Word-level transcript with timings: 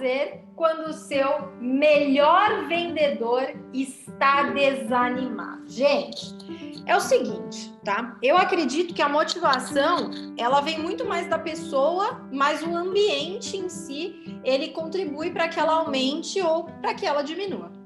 fazer 0.00 0.40
quando 0.56 0.88
o 0.88 0.92
seu 0.94 1.52
melhor 1.60 2.66
vendedor 2.66 3.54
está 3.72 4.44
desanimado? 4.44 5.68
Gente, 5.68 6.34
é 6.86 6.96
o 6.96 7.00
seguinte, 7.00 7.70
tá? 7.84 8.16
Eu 8.22 8.36
acredito 8.36 8.94
que 8.94 9.02
a 9.02 9.08
motivação, 9.08 10.10
ela 10.38 10.62
vem 10.62 10.78
muito 10.78 11.04
mais 11.04 11.28
da 11.28 11.38
pessoa, 11.38 12.26
mas 12.32 12.62
o 12.62 12.74
ambiente 12.74 13.58
em 13.58 13.68
si, 13.68 14.40
ele 14.42 14.68
contribui 14.68 15.30
para 15.30 15.48
que 15.48 15.60
ela 15.60 15.74
aumente 15.74 16.40
ou 16.40 16.64
para 16.64 16.94
que 16.94 17.04
ela 17.04 17.22
diminua. 17.22 17.79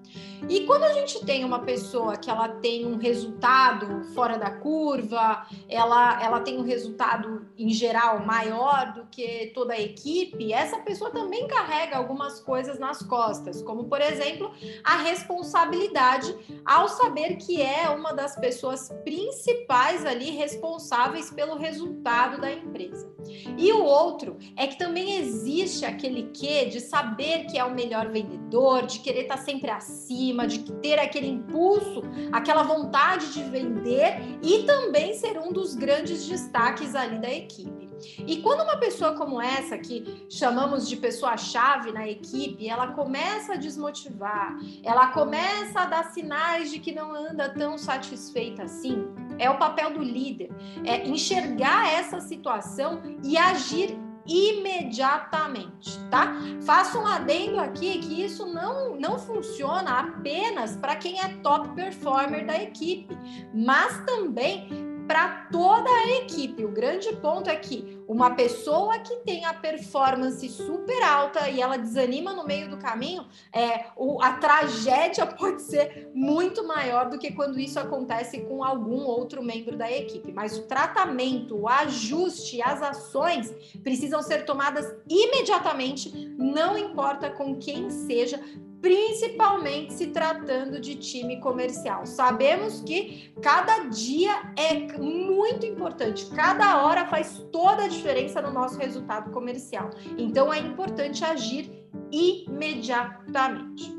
E 0.49 0.67
quando 0.67 0.85
a 0.85 0.93
gente 0.93 1.25
tem 1.25 1.45
uma 1.45 1.61
pessoa 1.61 2.17
que 2.17 2.29
ela 2.29 2.49
tem 2.49 2.87
um 2.87 2.97
resultado 2.97 4.05
fora 4.15 4.37
da 4.37 4.51
curva, 4.51 5.47
ela, 5.69 6.23
ela 6.23 6.41
tem 6.41 6.59
um 6.59 6.63
resultado 6.63 7.47
em 7.57 7.71
geral 7.71 8.25
maior 8.25 8.93
do 8.93 9.07
que 9.07 9.53
toda 9.55 9.75
a 9.75 9.81
equipe, 9.81 10.53
essa 10.53 10.79
pessoa 10.79 11.11
também 11.11 11.47
carrega 11.47 11.97
algumas 11.97 12.41
coisas 12.41 12.79
nas 12.79 13.03
costas, 13.03 13.63
como 13.63 13.85
por 13.85 14.01
exemplo 14.01 14.53
a 14.83 14.97
responsabilidade 14.99 16.35
ao 16.65 16.89
saber 16.89 17.37
que 17.37 17.63
é 17.63 17.89
uma 17.89 18.13
das 18.13 18.37
pessoas 18.37 18.91
principais 19.05 20.05
ali 20.05 20.31
responsáveis 20.31 21.31
pelo 21.31 21.57
resultado 21.57 22.41
da 22.41 22.53
empresa. 22.53 23.13
E 23.57 23.73
o 23.73 23.83
outro 23.83 24.37
é 24.57 24.67
que 24.67 24.79
também 24.79 25.17
existe 25.17 25.85
aquele 25.85 26.25
quê 26.35 26.67
de 26.67 26.81
saber 26.81 27.45
que 27.47 27.59
é 27.59 27.65
o 27.65 27.75
melhor 27.75 28.09
vendedor, 28.11 28.87
de 28.87 28.99
querer 28.99 29.23
estar 29.23 29.39
sempre 29.39 29.71
acima 29.71 30.34
cima, 30.35 30.47
de 30.47 30.59
ter 30.73 30.99
aquele 30.99 31.29
impulso, 31.29 32.03
aquela 32.33 32.65
vontade 32.65 33.33
de 33.33 33.43
vender 33.45 34.39
e 34.43 34.65
também 34.65 35.15
ser 35.15 35.39
um 35.39 35.53
dos 35.53 35.75
grandes 35.75 36.27
destaques 36.27 36.95
ali 36.95 37.19
da 37.19 37.33
equipe. 37.33 37.85
E 38.27 38.43
quando 38.43 38.63
uma 38.63 38.77
pessoa 38.77 39.15
como 39.15 39.41
essa, 39.41 39.79
que 39.79 40.27
chamamos 40.29 40.89
de 40.89 40.97
pessoa-chave 40.97 41.93
na 41.93 42.07
equipe, 42.09 42.69
ela 42.69 42.89
começa 42.89 43.55
a 43.55 43.57
desmotivar, 43.57 44.59
ela 44.83 45.09
começa 45.09 45.81
a 45.81 45.87
dar 45.87 46.13
sinais 46.13 46.71
de 46.71 46.81
que 46.81 46.93
não 46.93 47.15
anda 47.15 47.49
tão 47.49 47.79
satisfeita 47.79 48.65
assim, 48.65 49.07
é 49.39 49.49
o 49.49 49.59
papel 49.59 49.93
do 49.93 50.03
líder, 50.03 50.51
é 50.85 51.07
enxergar 51.07 51.93
essa 51.93 52.21
situação 52.21 53.01
e 53.23 53.39
agir 53.39 53.97
imediatamente, 54.27 55.99
tá? 56.11 56.35
Faço 56.65 56.99
um 56.99 57.07
adendo 57.07 57.61
aqui 57.61 57.99
que 57.99 58.25
isso 58.25 58.47
não, 58.47 58.97
não 58.97 59.19
funciona 59.19 60.01
apenas 60.01 60.77
para 60.77 60.97
quem 60.97 61.21
é 61.21 61.29
top 61.43 61.69
performer 61.75 62.47
da 62.47 62.61
equipe, 62.61 63.17
mas 63.53 64.05
também 64.05 64.69
para 65.07 65.47
toda 65.53 65.89
a 65.89 66.09
equipe. 66.17 66.65
O 66.65 66.71
grande 66.71 67.15
ponto 67.17 67.51
é 67.51 67.57
que 67.57 67.94
uma 68.07 68.35
pessoa 68.35 68.99
que 68.99 69.17
tem 69.17 69.45
a 69.45 69.55
performance 69.55 70.49
super 70.49 71.03
alta 71.03 71.49
e 71.49 71.61
ela 71.61 71.77
desanima 71.77 72.33
no 72.33 72.45
meio 72.45 72.69
do 72.69 72.77
caminho, 72.77 73.27
é, 73.53 73.87
o, 73.97 74.23
a 74.23 74.33
tragédia 74.35 75.27
pode 75.37 75.63
ser 75.63 76.11
muito 76.15 76.67
maior 76.67 77.09
do 77.09 77.19
que 77.19 77.33
quando 77.33 77.59
isso 77.59 77.79
acontece 77.79 78.41
com 78.43 78.63
algum 78.63 79.05
outro 79.05 79.43
membro 79.43 79.77
da 79.77 79.91
equipe. 79.91 80.33
Mas 80.33 80.57
o 80.59 80.63
tratamento, 80.63 81.57
o 81.57 81.69
ajuste, 81.69 82.63
as 82.63 82.83
ações 82.83 83.53
precisam 83.83 84.23
ser 84.23 84.45
tomadas 84.45 84.95
imediatamente, 85.09 86.35
não 86.39 86.77
importa 86.77 87.31
com 87.31 87.57
quem 87.57 87.91
seja, 87.91 88.41
principalmente 88.85 89.95
se 89.95 90.09
tratando 90.09 90.79
de 90.79 90.95
time 90.97 91.41
comercial. 91.41 92.05
Sabemos 92.05 92.83
que 92.83 93.33
cada 93.41 93.85
dia 93.85 94.53
é 94.59 94.75
muito 94.99 95.65
importante, 95.65 96.27
cada 96.27 96.85
hora 96.85 97.07
faz 97.07 97.43
toda 97.51 97.85
a 97.85 97.89
diferença 97.89 98.43
no 98.43 98.53
nosso 98.53 98.79
resultado 98.79 99.31
comercial. 99.31 99.89
Então 100.19 100.53
é 100.53 100.59
importante 100.59 101.25
agir 101.25 101.73
imediatamente. 102.13 103.91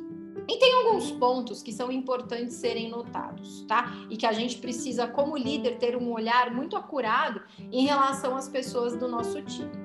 E 0.48 0.60
tem 0.60 0.74
alguns 0.76 1.10
pontos 1.14 1.64
que 1.64 1.74
são 1.74 1.92
importantes 1.92 2.54
serem 2.54 2.88
notados, 2.88 3.66
tá? 3.68 3.92
E 4.12 4.16
que 4.16 4.28
a 4.28 4.34
gente 4.34 4.60
precisa, 4.60 5.08
como 5.08 5.36
líder, 5.36 5.80
ter 5.80 5.98
um 5.98 6.12
olhar 6.12 6.54
muito 6.54 6.78
acurado 6.78 7.42
em 7.72 7.88
relação 7.88 8.36
às 8.36 8.48
pessoas 8.48 8.96
do 8.96 9.08
nosso 9.08 9.42
time. 9.42 9.85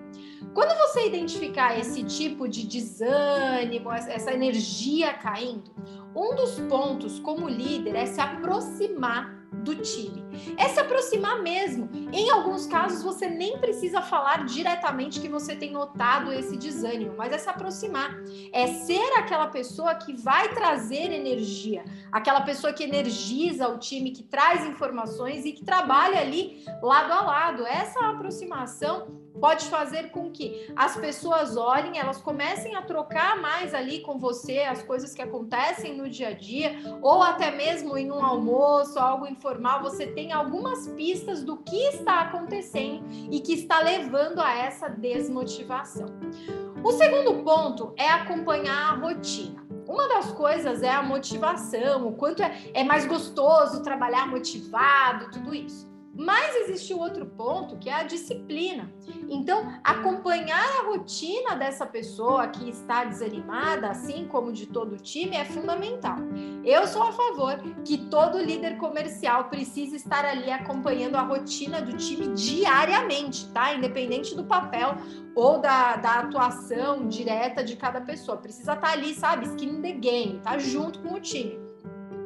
Quando 0.52 0.76
você 0.76 1.06
identificar 1.06 1.78
esse 1.78 2.02
tipo 2.02 2.48
de 2.48 2.66
desânimo, 2.66 3.92
essa 3.92 4.32
energia 4.32 5.14
caindo, 5.14 5.70
um 6.14 6.34
dos 6.34 6.58
pontos 6.60 7.20
como 7.20 7.48
líder 7.48 7.94
é 7.94 8.06
se 8.06 8.20
aproximar 8.20 9.46
do 9.64 9.76
time. 9.76 10.29
É 10.56 10.68
se 10.68 10.80
aproximar 10.80 11.42
mesmo. 11.42 11.88
Em 12.12 12.30
alguns 12.30 12.66
casos, 12.66 13.02
você 13.02 13.28
nem 13.28 13.58
precisa 13.58 14.02
falar 14.02 14.44
diretamente 14.44 15.20
que 15.20 15.28
você 15.28 15.54
tem 15.54 15.70
notado 15.70 16.32
esse 16.32 16.56
desânimo, 16.56 17.14
mas 17.16 17.32
é 17.32 17.38
se 17.38 17.48
aproximar. 17.48 18.16
É 18.52 18.66
ser 18.66 19.12
aquela 19.16 19.48
pessoa 19.48 19.94
que 19.94 20.12
vai 20.12 20.48
trazer 20.54 21.12
energia, 21.12 21.84
aquela 22.12 22.40
pessoa 22.42 22.72
que 22.72 22.84
energiza 22.84 23.68
o 23.68 23.78
time, 23.78 24.10
que 24.10 24.22
traz 24.22 24.64
informações 24.64 25.44
e 25.44 25.52
que 25.52 25.64
trabalha 25.64 26.20
ali 26.20 26.64
lado 26.82 27.12
a 27.12 27.20
lado. 27.20 27.66
Essa 27.66 28.00
aproximação 28.10 29.20
pode 29.40 29.66
fazer 29.66 30.10
com 30.10 30.30
que 30.30 30.70
as 30.76 30.96
pessoas 30.96 31.56
olhem, 31.56 31.98
elas 31.98 32.20
comecem 32.20 32.74
a 32.76 32.82
trocar 32.82 33.40
mais 33.40 33.72
ali 33.74 34.00
com 34.00 34.18
você 34.18 34.60
as 34.60 34.82
coisas 34.82 35.14
que 35.14 35.22
acontecem 35.22 35.96
no 35.96 36.08
dia 36.08 36.28
a 36.28 36.32
dia, 36.32 36.76
ou 37.00 37.22
até 37.22 37.50
mesmo 37.50 37.96
em 37.96 38.10
um 38.10 38.22
almoço, 38.24 38.98
algo 38.98 39.26
informal, 39.26 39.82
você 39.82 40.06
tem 40.20 40.32
algumas 40.32 40.86
pistas 40.88 41.42
do 41.42 41.56
que 41.56 41.76
está 41.88 42.20
acontecendo 42.20 43.06
e 43.30 43.40
que 43.40 43.54
está 43.54 43.80
levando 43.80 44.38
a 44.38 44.52
essa 44.52 44.86
desmotivação. 44.86 46.08
O 46.84 46.92
segundo 46.92 47.42
ponto 47.42 47.94
é 47.96 48.06
acompanhar 48.06 48.92
a 48.92 48.96
rotina. 48.96 49.64
Uma 49.88 50.06
das 50.08 50.30
coisas 50.32 50.82
é 50.82 50.90
a 50.90 51.02
motivação, 51.02 52.06
o 52.06 52.12
quanto 52.12 52.42
é, 52.42 52.54
é 52.74 52.84
mais 52.84 53.06
gostoso 53.06 53.82
trabalhar 53.82 54.26
motivado, 54.26 55.30
tudo 55.30 55.54
isso. 55.54 55.90
Mas 56.20 56.54
existe 56.54 56.92
outro 56.92 57.24
ponto 57.24 57.78
que 57.78 57.88
é 57.88 57.94
a 57.94 58.02
disciplina. 58.02 58.92
Então, 59.26 59.72
acompanhar 59.82 60.62
a 60.78 60.82
rotina 60.82 61.56
dessa 61.56 61.86
pessoa 61.86 62.46
que 62.48 62.68
está 62.68 63.04
desanimada, 63.04 63.88
assim 63.88 64.26
como 64.26 64.52
de 64.52 64.66
todo 64.66 64.96
o 64.96 64.98
time, 64.98 65.34
é 65.34 65.46
fundamental. 65.46 66.18
Eu 66.62 66.86
sou 66.86 67.04
a 67.04 67.12
favor 67.12 67.58
que 67.86 67.96
todo 67.96 68.36
líder 68.36 68.76
comercial 68.76 69.44
precisa 69.44 69.96
estar 69.96 70.26
ali 70.26 70.50
acompanhando 70.50 71.14
a 71.14 71.22
rotina 71.22 71.80
do 71.80 71.96
time 71.96 72.28
diariamente, 72.34 73.48
tá? 73.48 73.72
Independente 73.72 74.34
do 74.34 74.44
papel 74.44 74.96
ou 75.34 75.58
da, 75.58 75.96
da 75.96 76.18
atuação 76.18 77.08
direta 77.08 77.64
de 77.64 77.76
cada 77.76 78.02
pessoa. 78.02 78.36
Precisa 78.36 78.74
estar 78.74 78.90
ali, 78.90 79.14
sabe? 79.14 79.46
Skin 79.46 79.70
in 79.70 79.80
the 79.80 79.92
game, 79.92 80.40
tá? 80.40 80.58
Junto 80.58 80.98
com 80.98 81.14
o 81.14 81.20
time. 81.20 81.58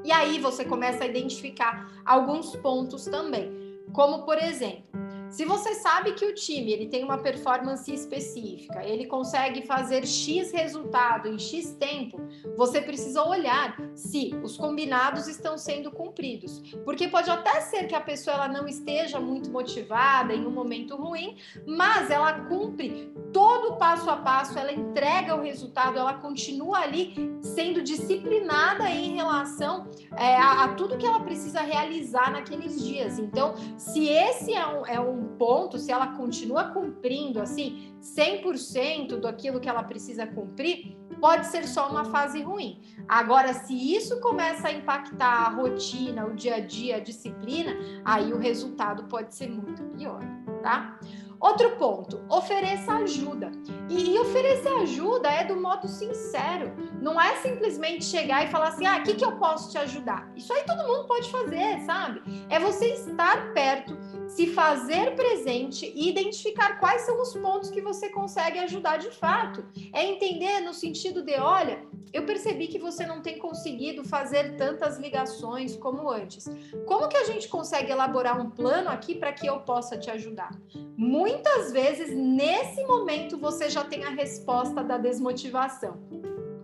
E 0.04 0.10
aí 0.10 0.40
você 0.40 0.64
começa 0.64 1.04
a 1.04 1.06
identificar 1.06 1.88
alguns 2.04 2.56
pontos 2.56 3.04
também. 3.04 3.63
Como, 3.94 4.26
por 4.26 4.38
exemplo, 4.38 4.93
se 5.34 5.44
você 5.44 5.74
sabe 5.74 6.12
que 6.12 6.24
o 6.24 6.32
time 6.32 6.72
ele 6.72 6.86
tem 6.86 7.02
uma 7.02 7.18
performance 7.18 7.92
específica, 7.92 8.84
ele 8.84 9.04
consegue 9.04 9.66
fazer 9.66 10.06
X 10.06 10.52
resultado 10.52 11.26
em 11.26 11.40
X 11.40 11.72
tempo, 11.72 12.20
você 12.56 12.80
precisa 12.80 13.20
olhar 13.20 13.76
se 13.96 14.32
os 14.44 14.56
combinados 14.56 15.26
estão 15.26 15.58
sendo 15.58 15.90
cumpridos. 15.90 16.62
Porque 16.84 17.08
pode 17.08 17.28
até 17.28 17.60
ser 17.62 17.88
que 17.88 17.96
a 17.96 18.00
pessoa 18.00 18.36
ela 18.36 18.48
não 18.48 18.68
esteja 18.68 19.18
muito 19.18 19.50
motivada 19.50 20.32
em 20.32 20.46
um 20.46 20.52
momento 20.52 20.94
ruim, 20.94 21.36
mas 21.66 22.12
ela 22.12 22.32
cumpre 22.44 23.12
todo 23.32 23.72
o 23.72 23.76
passo 23.76 24.08
a 24.08 24.16
passo, 24.16 24.56
ela 24.56 24.72
entrega 24.72 25.34
o 25.34 25.42
resultado, 25.42 25.98
ela 25.98 26.14
continua 26.14 26.78
ali 26.78 27.36
sendo 27.42 27.82
disciplinada 27.82 28.88
em 28.88 29.16
relação 29.16 29.88
é, 30.16 30.36
a, 30.36 30.62
a, 30.62 30.68
tudo 30.74 30.96
que 30.96 31.04
ela 31.04 31.18
precisa 31.18 31.60
realizar 31.60 32.30
naqueles 32.30 32.80
dias. 32.80 33.18
Então, 33.18 33.54
se 33.76 34.08
esse 34.08 34.54
é 34.54 34.64
um, 34.64 34.86
é 34.86 35.00
um 35.00 35.23
ponto, 35.24 35.78
se 35.78 35.90
ela 35.90 36.08
continua 36.08 36.64
cumprindo 36.64 37.40
assim 37.40 37.94
100% 38.00 39.20
daquilo 39.20 39.60
que 39.60 39.68
ela 39.68 39.82
precisa 39.82 40.26
cumprir, 40.26 40.96
pode 41.20 41.46
ser 41.46 41.66
só 41.66 41.88
uma 41.88 42.04
fase 42.04 42.42
ruim. 42.42 42.80
Agora, 43.08 43.52
se 43.52 43.74
isso 43.74 44.20
começa 44.20 44.68
a 44.68 44.72
impactar 44.72 45.46
a 45.46 45.48
rotina, 45.48 46.26
o 46.26 46.34
dia 46.34 46.56
a 46.56 46.60
dia, 46.60 46.96
a 46.96 47.00
disciplina, 47.00 47.76
aí 48.04 48.32
o 48.32 48.38
resultado 48.38 49.04
pode 49.04 49.34
ser 49.34 49.48
muito 49.48 49.82
pior, 49.96 50.22
tá? 50.62 50.98
Outro 51.44 51.72
ponto, 51.72 52.24
ofereça 52.30 52.90
ajuda. 52.94 53.52
E, 53.90 54.14
e, 54.14 54.18
oferecer 54.18 54.72
ajuda 54.76 55.28
é 55.28 55.44
do 55.44 55.60
modo 55.60 55.86
sincero. 55.86 56.72
Não 57.02 57.20
é 57.20 57.36
simplesmente 57.36 58.02
chegar 58.02 58.46
e 58.46 58.48
falar 58.48 58.68
assim, 58.68 58.86
ah, 58.86 58.96
o 58.96 59.02
que, 59.02 59.14
que 59.14 59.24
eu 59.26 59.32
posso 59.32 59.70
te 59.70 59.76
ajudar? 59.76 60.32
Isso 60.34 60.50
aí 60.54 60.62
todo 60.64 60.88
mundo 60.88 61.06
pode 61.06 61.30
fazer, 61.30 61.80
sabe? 61.80 62.22
É 62.48 62.58
você 62.58 62.94
estar 62.94 63.52
perto, 63.52 63.94
se 64.26 64.54
fazer 64.54 65.14
presente 65.16 65.92
e 65.94 66.08
identificar 66.08 66.78
quais 66.80 67.02
são 67.02 67.20
os 67.20 67.34
pontos 67.34 67.68
que 67.68 67.82
você 67.82 68.08
consegue 68.08 68.58
ajudar 68.60 68.96
de 68.96 69.10
fato. 69.10 69.62
É 69.92 70.02
entender 70.02 70.60
no 70.60 70.72
sentido 70.72 71.22
de, 71.22 71.34
olha, 71.34 71.84
eu 72.12 72.24
percebi 72.24 72.68
que 72.68 72.78
você 72.78 73.06
não 73.06 73.20
tem 73.20 73.38
conseguido 73.38 74.04
fazer 74.04 74.56
tantas 74.56 74.98
ligações 74.98 75.76
como 75.76 76.10
antes. 76.10 76.48
Como 76.86 77.08
que 77.08 77.16
a 77.16 77.24
gente 77.24 77.48
consegue 77.48 77.90
elaborar 77.90 78.40
um 78.40 78.50
plano 78.50 78.88
aqui 78.88 79.14
para 79.14 79.32
que 79.32 79.46
eu 79.46 79.60
possa 79.60 79.96
te 79.96 80.10
ajudar? 80.10 80.50
Muitas 80.96 81.72
vezes, 81.72 82.14
nesse 82.14 82.84
momento, 82.84 83.36
você 83.38 83.68
já 83.68 83.84
tem 83.84 84.04
a 84.04 84.10
resposta 84.10 84.82
da 84.82 84.96
desmotivação. 84.96 85.98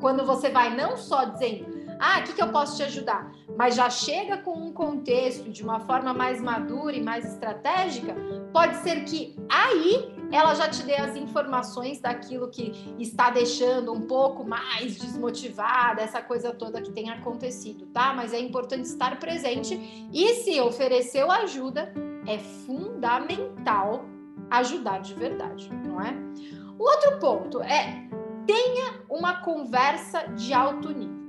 Quando 0.01 0.25
você 0.25 0.49
vai 0.49 0.75
não 0.75 0.97
só 0.97 1.25
dizendo, 1.25 1.81
ah, 1.99 2.21
o 2.21 2.23
que, 2.23 2.33
que 2.33 2.43
eu 2.43 2.49
posso 2.49 2.79
te 2.79 2.83
ajudar? 2.85 3.31
Mas 3.57 3.75
já 3.75 3.91
chega 3.91 4.39
com 4.39 4.53
um 4.53 4.73
contexto 4.73 5.51
de 5.51 5.63
uma 5.63 5.81
forma 5.81 6.15
mais 6.15 6.41
madura 6.41 6.97
e 6.97 7.03
mais 7.03 7.27
estratégica, 7.27 8.17
pode 8.53 8.77
ser 8.79 9.05
que 9.05 9.37
aí 9.51 10.20
ela 10.31 10.55
já 10.55 10.69
te 10.69 10.83
dê 10.83 10.97
as 10.97 11.17
informações 11.17 12.01
daquilo 12.01 12.49
que 12.49 12.95
está 12.99 13.31
deixando 13.31 13.93
um 13.93 14.03
pouco 14.03 14.45
mais 14.45 14.97
desmotivada, 14.97 16.03
essa 16.03 16.23
coisa 16.23 16.53
toda 16.53 16.81
que 16.81 16.93
tem 16.93 17.11
acontecido, 17.11 17.87
tá? 17.87 18.13
Mas 18.15 18.33
é 18.33 18.41
importante 18.41 18.85
estar 18.85 19.19
presente 19.19 20.09
e 20.13 20.35
se 20.35 20.61
ofereceu 20.61 21.31
ajuda, 21.31 21.93
é 22.27 22.39
fundamental 22.39 24.05
ajudar 24.51 25.01
de 25.01 25.15
verdade, 25.15 25.71
não 25.85 26.01
é? 26.01 26.15
O 26.79 26.85
outro 26.85 27.19
ponto 27.19 27.63
é 27.63 28.09
tenha 28.47 29.01
uma 29.09 29.43
conversa 29.43 30.23
de 30.29 30.53
alto 30.53 30.91
nível. 30.91 31.20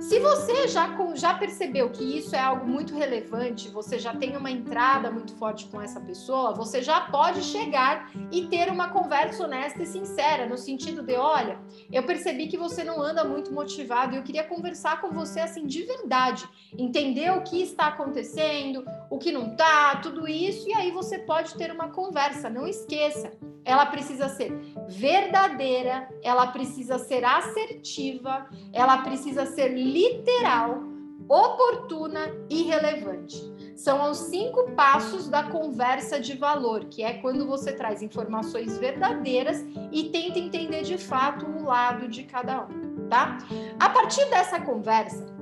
Se 0.00 0.18
você 0.18 0.68
já, 0.68 0.88
já 1.14 1.34
percebeu 1.34 1.90
que 1.90 2.18
isso 2.18 2.36
é 2.36 2.40
algo 2.40 2.66
muito 2.66 2.94
relevante, 2.94 3.68
você 3.68 3.98
já 3.98 4.14
tem 4.14 4.36
uma 4.36 4.50
entrada 4.50 5.10
muito 5.10 5.34
forte 5.34 5.66
com 5.66 5.80
essa 5.80 6.00
pessoa, 6.00 6.52
você 6.52 6.82
já 6.82 7.00
pode 7.00 7.42
chegar 7.42 8.10
e 8.30 8.46
ter 8.46 8.70
uma 8.70 8.88
conversa 8.90 9.44
honesta 9.44 9.82
e 9.82 9.86
sincera, 9.86 10.46
no 10.46 10.56
sentido 10.56 11.02
de: 11.02 11.14
olha, 11.14 11.58
eu 11.92 12.02
percebi 12.02 12.48
que 12.48 12.56
você 12.56 12.84
não 12.84 13.00
anda 13.00 13.24
muito 13.24 13.52
motivado 13.52 14.14
e 14.14 14.18
eu 14.18 14.22
queria 14.22 14.44
conversar 14.44 15.00
com 15.00 15.10
você 15.10 15.40
assim 15.40 15.66
de 15.66 15.82
verdade, 15.82 16.48
entender 16.76 17.30
o 17.32 17.42
que 17.42 17.62
está 17.62 17.86
acontecendo, 17.86 18.84
o 19.10 19.18
que 19.18 19.32
não 19.32 19.52
está, 19.52 19.96
tudo 19.96 20.28
isso, 20.28 20.68
e 20.68 20.74
aí 20.74 20.90
você 20.90 21.18
pode 21.18 21.54
ter 21.54 21.72
uma 21.72 21.88
conversa. 21.88 22.50
Não 22.50 22.66
esqueça, 22.66 23.32
ela 23.64 23.86
precisa 23.86 24.28
ser 24.28 24.52
verdadeira, 24.88 26.08
ela 26.22 26.46
precisa 26.48 26.98
ser 26.98 27.24
assertiva, 27.24 28.46
ela 28.72 28.98
precisa 28.98 29.46
ser 29.46 29.68
literal, 29.68 30.82
oportuna 31.28 32.32
e 32.50 32.62
relevante. 32.62 33.52
São 33.76 34.10
os 34.10 34.18
cinco 34.18 34.70
passos 34.72 35.28
da 35.28 35.44
conversa 35.44 36.20
de 36.20 36.36
valor, 36.36 36.84
que 36.84 37.02
é 37.02 37.14
quando 37.14 37.46
você 37.46 37.72
traz 37.72 38.02
informações 38.02 38.78
verdadeiras 38.78 39.64
e 39.90 40.04
tenta 40.04 40.38
entender 40.38 40.82
de 40.82 40.96
fato 40.96 41.44
o 41.46 41.64
lado 41.64 42.06
de 42.06 42.22
cada 42.22 42.66
um, 42.66 43.08
tá? 43.08 43.38
A 43.80 43.88
partir 43.88 44.24
dessa 44.30 44.60
conversa, 44.60 45.34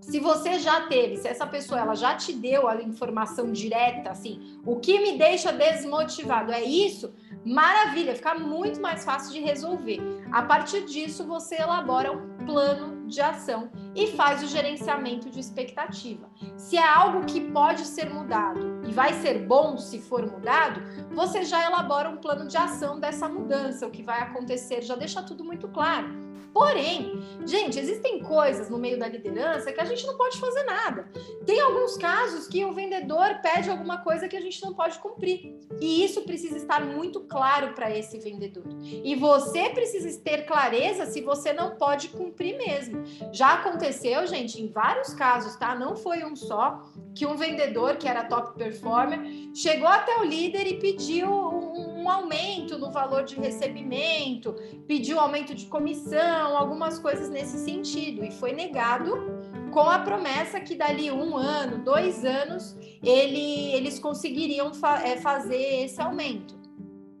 se 0.00 0.18
você 0.18 0.58
já 0.58 0.86
teve, 0.88 1.16
se 1.16 1.28
essa 1.28 1.46
pessoa 1.46 1.80
ela 1.80 1.94
já 1.94 2.14
te 2.16 2.32
deu 2.32 2.68
a 2.68 2.82
informação 2.82 3.52
direta, 3.52 4.10
assim, 4.10 4.58
o 4.64 4.76
que 4.76 4.98
me 5.00 5.18
deixa 5.18 5.52
desmotivado 5.52 6.52
é 6.52 6.62
isso, 6.62 7.12
maravilha, 7.44 8.14
fica 8.14 8.34
muito 8.34 8.80
mais 8.80 9.04
fácil 9.04 9.32
de 9.32 9.40
resolver. 9.40 10.00
A 10.32 10.42
partir 10.42 10.84
disso, 10.84 11.26
você 11.26 11.56
elabora 11.56 12.12
um 12.12 12.36
plano 12.44 13.06
de 13.06 13.20
ação 13.20 13.70
e 13.94 14.08
faz 14.08 14.42
o 14.42 14.46
gerenciamento 14.46 15.28
de 15.28 15.40
expectativa. 15.40 16.30
Se 16.56 16.76
é 16.76 16.86
algo 16.86 17.24
que 17.24 17.40
pode 17.40 17.84
ser 17.84 18.08
mudado 18.08 18.82
e 18.86 18.92
vai 18.92 19.12
ser 19.14 19.46
bom 19.46 19.76
se 19.76 20.00
for 20.00 20.30
mudado, 20.30 20.80
você 21.12 21.44
já 21.44 21.64
elabora 21.64 22.08
um 22.08 22.16
plano 22.16 22.46
de 22.46 22.56
ação 22.56 23.00
dessa 23.00 23.28
mudança, 23.28 23.86
o 23.86 23.90
que 23.90 24.02
vai 24.02 24.20
acontecer, 24.20 24.82
já 24.82 24.94
deixa 24.94 25.22
tudo 25.22 25.44
muito 25.44 25.68
claro. 25.68 26.29
Porém, 26.52 27.20
gente, 27.46 27.78
existem 27.78 28.20
coisas 28.20 28.68
no 28.68 28.78
meio 28.78 28.98
da 28.98 29.08
liderança 29.08 29.72
que 29.72 29.80
a 29.80 29.84
gente 29.84 30.06
não 30.06 30.16
pode 30.16 30.38
fazer 30.38 30.64
nada. 30.64 31.08
Tem 31.46 31.60
alguns 31.60 31.96
casos 31.96 32.48
que 32.48 32.64
o 32.64 32.72
vendedor 32.72 33.40
pede 33.40 33.70
alguma 33.70 33.98
coisa 33.98 34.28
que 34.28 34.36
a 34.36 34.40
gente 34.40 34.62
não 34.62 34.74
pode 34.74 34.98
cumprir. 34.98 35.56
E 35.80 36.04
isso 36.04 36.22
precisa 36.22 36.56
estar 36.56 36.84
muito 36.84 37.20
claro 37.20 37.72
para 37.74 37.96
esse 37.96 38.18
vendedor. 38.18 38.64
E 38.82 39.14
você 39.14 39.70
precisa 39.70 40.20
ter 40.20 40.44
clareza 40.44 41.06
se 41.06 41.20
você 41.20 41.52
não 41.52 41.76
pode 41.76 42.08
cumprir 42.08 42.56
mesmo. 42.56 43.02
Já 43.32 43.54
aconteceu, 43.54 44.26
gente, 44.26 44.60
em 44.60 44.68
vários 44.68 45.14
casos, 45.14 45.56
tá? 45.56 45.74
Não 45.74 45.94
foi 45.94 46.24
um 46.24 46.34
só, 46.34 46.82
que 47.14 47.26
um 47.26 47.36
vendedor 47.36 47.96
que 47.96 48.08
era 48.08 48.24
top 48.24 48.56
performer 48.56 49.20
chegou 49.54 49.88
até 49.88 50.18
o 50.18 50.24
líder 50.24 50.66
e 50.66 50.78
pediu 50.78 51.28
um, 51.28 52.02
um 52.02 52.10
aumento 52.10 52.78
no 52.78 52.90
valor 52.90 53.24
de 53.24 53.36
recebimento, 53.36 54.54
pediu 54.86 55.18
aumento 55.18 55.54
de 55.54 55.66
comissão, 55.66 56.39
algumas 56.46 56.98
coisas 56.98 57.28
nesse 57.28 57.58
sentido, 57.58 58.24
e 58.24 58.30
foi 58.30 58.52
negado 58.52 59.40
com 59.70 59.88
a 59.88 59.98
promessa 59.98 60.60
que 60.60 60.74
dali 60.74 61.10
um 61.10 61.36
ano, 61.36 61.78
dois 61.78 62.24
anos, 62.24 62.76
ele, 63.02 63.72
eles 63.72 63.98
conseguiriam 63.98 64.74
fa 64.74 65.00
é, 65.02 65.16
fazer 65.16 65.84
esse 65.84 66.00
aumento. 66.00 66.58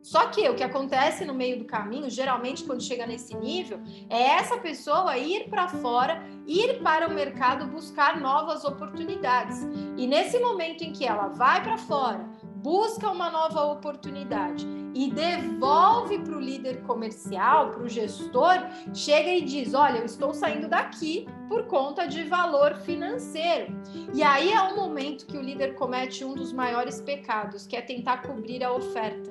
Só 0.02 0.28
que 0.28 0.48
o 0.48 0.54
que 0.54 0.62
acontece 0.62 1.24
no 1.24 1.34
meio 1.34 1.58
do 1.58 1.64
caminho, 1.64 2.08
geralmente 2.08 2.64
quando 2.64 2.82
chega 2.82 3.06
nesse 3.06 3.36
nível, 3.36 3.78
é 4.08 4.22
essa 4.36 4.56
pessoa 4.56 5.16
ir 5.18 5.48
para 5.48 5.68
fora, 5.68 6.22
ir 6.46 6.82
para 6.82 7.06
o 7.06 7.12
mercado 7.12 7.66
buscar 7.66 8.18
novas 8.18 8.64
oportunidades. 8.64 9.58
E 9.96 10.06
nesse 10.06 10.38
momento 10.38 10.82
em 10.82 10.92
que 10.92 11.06
ela 11.06 11.28
vai 11.28 11.62
para 11.62 11.76
fora, 11.76 12.26
busca 12.56 13.10
uma 13.10 13.30
nova 13.30 13.62
oportunidade 13.64 14.66
e 14.94 15.10
devolve 15.10 16.18
para 16.18 16.36
o 16.36 16.40
líder 16.40 16.82
comercial, 16.82 17.70
para 17.70 17.82
o 17.82 17.88
gestor, 17.88 18.56
chega 18.94 19.30
e 19.30 19.42
diz: 19.42 19.74
Olha, 19.74 19.98
eu 19.98 20.04
estou 20.04 20.34
saindo 20.34 20.68
daqui 20.68 21.26
por 21.48 21.64
conta 21.66 22.06
de 22.06 22.24
valor 22.24 22.76
financeiro. 22.76 23.72
E 24.14 24.22
aí 24.22 24.52
é 24.52 24.60
o 24.62 24.76
momento 24.76 25.26
que 25.26 25.36
o 25.36 25.42
líder 25.42 25.74
comete 25.74 26.24
um 26.24 26.34
dos 26.34 26.52
maiores 26.52 27.00
pecados, 27.00 27.66
que 27.66 27.76
é 27.76 27.80
tentar 27.80 28.18
cobrir 28.18 28.62
a 28.64 28.72
oferta. 28.72 29.30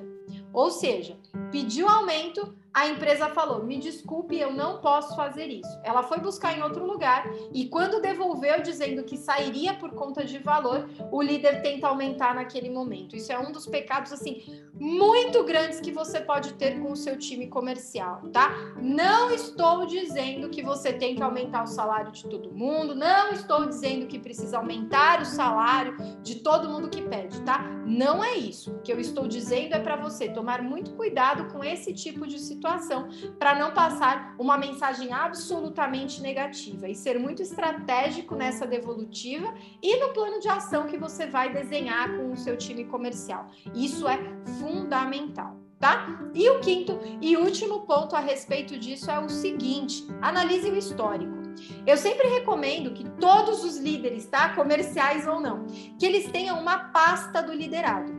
Ou 0.52 0.70
seja, 0.70 1.16
pediu 1.50 1.88
aumento, 1.88 2.54
a 2.72 2.86
empresa 2.88 3.28
falou: 3.28 3.64
me 3.64 3.78
desculpe, 3.78 4.38
eu 4.38 4.52
não 4.52 4.78
posso 4.80 5.16
fazer 5.16 5.46
isso. 5.46 5.80
Ela 5.82 6.02
foi 6.02 6.18
buscar 6.18 6.56
em 6.56 6.62
outro 6.62 6.84
lugar 6.84 7.28
e, 7.52 7.66
quando 7.66 8.00
devolveu 8.00 8.62
dizendo 8.62 9.02
que 9.02 9.16
sairia 9.16 9.74
por 9.74 9.90
conta 9.92 10.24
de 10.24 10.38
valor, 10.38 10.88
o 11.10 11.20
líder 11.20 11.62
tenta 11.62 11.88
aumentar 11.88 12.34
naquele 12.34 12.70
momento. 12.70 13.16
Isso 13.16 13.32
é 13.32 13.38
um 13.38 13.50
dos 13.50 13.66
pecados, 13.66 14.12
assim, 14.12 14.62
muito 14.74 15.42
grandes 15.44 15.80
que 15.80 15.92
você 15.92 16.20
pode 16.20 16.54
ter 16.54 16.80
com 16.80 16.92
o 16.92 16.96
seu 16.96 17.18
time 17.18 17.48
comercial, 17.48 18.22
tá? 18.32 18.50
Não 18.80 19.30
estou 19.30 19.84
dizendo 19.86 20.48
que 20.48 20.62
você 20.62 20.92
tem 20.92 21.16
que 21.16 21.22
aumentar 21.22 21.64
o 21.64 21.66
salário 21.66 22.12
de 22.12 22.28
todo 22.28 22.52
mundo, 22.52 22.94
não 22.94 23.32
estou 23.32 23.66
dizendo 23.66 24.06
que 24.06 24.18
precisa 24.18 24.58
aumentar 24.58 25.20
o 25.20 25.24
salário 25.24 25.96
de 26.22 26.36
todo 26.36 26.68
mundo 26.68 26.88
que 26.88 27.02
pede, 27.02 27.40
tá? 27.42 27.58
Não 27.84 28.22
é 28.22 28.36
isso. 28.36 28.72
O 28.72 28.78
que 28.80 28.92
eu 28.92 29.00
estou 29.00 29.26
dizendo 29.26 29.74
é 29.74 29.80
para 29.80 29.96
você 29.96 30.28
tomar 30.28 30.62
muito 30.62 30.92
cuidado 30.92 31.52
com 31.52 31.64
esse 31.64 31.92
tipo 31.92 32.26
de 32.26 32.38
situação 32.38 32.59
situação, 32.60 33.08
para 33.38 33.58
não 33.58 33.72
passar 33.72 34.34
uma 34.38 34.58
mensagem 34.58 35.12
absolutamente 35.12 36.20
negativa 36.20 36.86
e 36.86 36.94
ser 36.94 37.18
muito 37.18 37.40
estratégico 37.40 38.34
nessa 38.34 38.66
devolutiva 38.66 39.52
e 39.82 39.96
no 39.96 40.12
plano 40.12 40.38
de 40.38 40.48
ação 40.48 40.86
que 40.86 40.98
você 40.98 41.26
vai 41.26 41.50
desenhar 41.50 42.14
com 42.14 42.32
o 42.32 42.36
seu 42.36 42.58
time 42.58 42.84
comercial. 42.84 43.46
Isso 43.74 44.06
é 44.06 44.18
fundamental. 44.58 45.58
Tá? 45.78 46.06
E 46.34 46.46
o 46.50 46.60
quinto 46.60 47.00
e 47.22 47.38
último 47.38 47.86
ponto 47.86 48.14
a 48.14 48.20
respeito 48.20 48.78
disso 48.78 49.10
é 49.10 49.18
o 49.18 49.30
seguinte: 49.30 50.06
analise 50.20 50.70
o 50.70 50.76
histórico. 50.76 51.40
Eu 51.86 51.96
sempre 51.96 52.28
recomendo 52.28 52.92
que 52.92 53.08
todos 53.18 53.64
os 53.64 53.78
líderes, 53.78 54.26
tá? 54.26 54.50
Comerciais 54.50 55.26
ou 55.26 55.40
não, 55.40 55.64
que 55.98 56.04
eles 56.04 56.30
tenham 56.30 56.60
uma 56.60 56.90
pasta 56.90 57.42
do 57.42 57.54
liderado. 57.54 58.09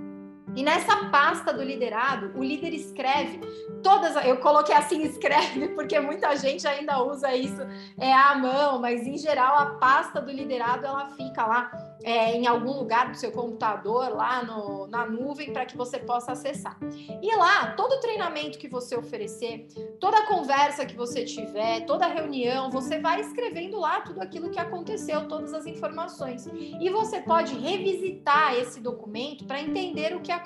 E 0.55 0.63
nessa 0.63 1.05
pasta 1.09 1.53
do 1.53 1.63
liderado, 1.63 2.31
o 2.35 2.43
líder 2.43 2.73
escreve 2.73 3.39
todas. 3.81 4.15
Eu 4.25 4.37
coloquei 4.37 4.75
assim, 4.75 5.01
escreve, 5.03 5.69
porque 5.69 5.99
muita 5.99 6.35
gente 6.35 6.67
ainda 6.67 7.01
usa 7.03 7.33
isso 7.35 7.61
é, 7.97 8.13
à 8.13 8.35
mão, 8.35 8.79
mas 8.79 9.05
em 9.05 9.17
geral 9.17 9.57
a 9.57 9.65
pasta 9.75 10.21
do 10.21 10.31
liderado 10.31 10.85
ela 10.85 11.09
fica 11.09 11.45
lá 11.45 11.71
é, 12.03 12.35
em 12.35 12.47
algum 12.47 12.71
lugar 12.71 13.09
do 13.09 13.17
seu 13.17 13.31
computador, 13.31 14.09
lá 14.09 14.43
no, 14.43 14.87
na 14.87 15.05
nuvem, 15.05 15.53
para 15.53 15.65
que 15.65 15.77
você 15.77 15.99
possa 15.99 16.31
acessar. 16.31 16.77
E 17.21 17.35
lá, 17.35 17.73
todo 17.73 17.99
treinamento 17.99 18.57
que 18.57 18.67
você 18.67 18.95
oferecer, 18.95 19.67
toda 19.99 20.25
conversa 20.25 20.85
que 20.85 20.95
você 20.95 21.23
tiver, 21.23 21.85
toda 21.85 22.07
reunião, 22.07 22.69
você 22.69 22.99
vai 22.99 23.21
escrevendo 23.21 23.79
lá 23.79 24.01
tudo 24.01 24.21
aquilo 24.21 24.49
que 24.49 24.59
aconteceu, 24.59 25.27
todas 25.27 25.53
as 25.53 25.65
informações. 25.65 26.47
E 26.47 26.89
você 26.89 27.21
pode 27.21 27.55
revisitar 27.55 28.55
esse 28.55 28.79
documento 28.79 29.45
para 29.45 29.61
entender 29.61 30.15
o 30.15 30.21
que 30.21 30.31
aconteceu, 30.31 30.40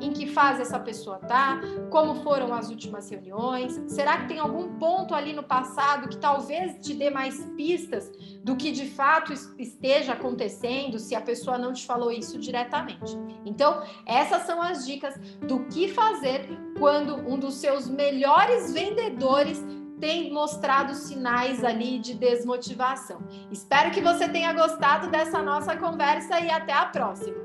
em 0.00 0.12
que 0.12 0.26
fase 0.26 0.62
essa 0.62 0.78
pessoa 0.78 1.18
tá, 1.18 1.60
como 1.90 2.16
foram 2.22 2.52
as 2.54 2.68
últimas 2.70 3.10
reuniões, 3.10 3.80
será 3.86 4.18
que 4.18 4.28
tem 4.28 4.38
algum 4.38 4.78
ponto 4.78 5.14
ali 5.14 5.32
no 5.32 5.42
passado 5.42 6.08
que 6.08 6.16
talvez 6.16 6.74
te 6.80 6.94
dê 6.94 7.10
mais 7.10 7.44
pistas 7.56 8.10
do 8.42 8.56
que 8.56 8.72
de 8.72 8.86
fato 8.86 9.32
esteja 9.58 10.12
acontecendo 10.12 10.98
se 10.98 11.14
a 11.14 11.20
pessoa 11.20 11.58
não 11.58 11.72
te 11.72 11.86
falou 11.86 12.10
isso 12.10 12.38
diretamente. 12.38 13.16
Então, 13.44 13.82
essas 14.06 14.42
são 14.42 14.60
as 14.60 14.86
dicas 14.86 15.14
do 15.46 15.64
que 15.66 15.88
fazer 15.88 16.48
quando 16.78 17.16
um 17.16 17.38
dos 17.38 17.54
seus 17.54 17.88
melhores 17.88 18.72
vendedores 18.72 19.64
tem 20.00 20.32
mostrado 20.32 20.94
sinais 20.94 21.62
ali 21.62 22.00
de 22.00 22.14
desmotivação. 22.14 23.22
Espero 23.52 23.92
que 23.92 24.00
você 24.00 24.28
tenha 24.28 24.52
gostado 24.52 25.08
dessa 25.08 25.40
nossa 25.40 25.76
conversa 25.76 26.40
e 26.40 26.50
até 26.50 26.72
a 26.72 26.86
próxima. 26.86 27.41